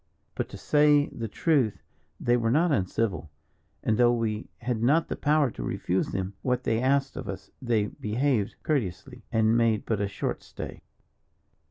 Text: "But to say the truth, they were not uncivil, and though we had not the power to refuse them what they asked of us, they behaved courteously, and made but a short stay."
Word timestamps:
"But 0.33 0.49
to 0.49 0.57
say 0.57 1.09
the 1.09 1.27
truth, 1.27 1.83
they 2.19 2.35
were 2.35 2.49
not 2.49 2.71
uncivil, 2.71 3.29
and 3.83 3.97
though 3.99 4.11
we 4.11 4.49
had 4.61 4.81
not 4.81 5.09
the 5.09 5.15
power 5.15 5.51
to 5.51 5.61
refuse 5.61 6.07
them 6.07 6.33
what 6.41 6.63
they 6.63 6.81
asked 6.81 7.15
of 7.15 7.29
us, 7.29 7.51
they 7.61 7.85
behaved 7.85 8.55
courteously, 8.63 9.25
and 9.31 9.55
made 9.55 9.85
but 9.85 10.01
a 10.01 10.07
short 10.07 10.41
stay." 10.41 10.81